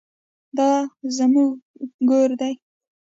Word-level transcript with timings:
دا 0.57 0.71
زموږ 1.17 1.51
ګور 2.09 2.29
دی 2.39 2.53